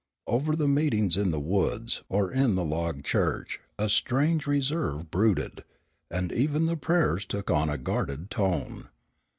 Over 0.25 0.55
the 0.55 0.67
meetings 0.67 1.15
in 1.15 1.29
the 1.29 1.39
woods 1.39 2.01
or 2.09 2.31
in 2.31 2.55
the 2.55 2.65
log 2.65 3.03
church 3.03 3.59
a 3.77 3.87
strange 3.87 4.47
reserve 4.47 5.11
brooded, 5.11 5.63
and 6.09 6.31
even 6.31 6.65
the 6.65 6.75
prayers 6.75 7.23
took 7.23 7.51
on 7.51 7.69
a 7.69 7.77
guarded 7.77 8.31
tone. 8.31 8.89